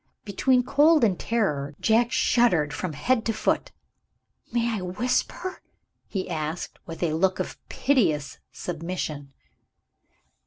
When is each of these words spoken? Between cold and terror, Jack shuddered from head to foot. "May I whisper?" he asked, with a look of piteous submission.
Between 0.25 0.63
cold 0.63 1.03
and 1.03 1.19
terror, 1.19 1.75
Jack 1.79 2.11
shuddered 2.11 2.73
from 2.73 2.93
head 2.93 3.23
to 3.27 3.33
foot. 3.33 3.71
"May 4.51 4.67
I 4.67 4.81
whisper?" 4.81 5.61
he 6.07 6.27
asked, 6.27 6.79
with 6.87 7.03
a 7.03 7.13
look 7.13 7.39
of 7.39 7.59
piteous 7.69 8.39
submission. 8.51 9.31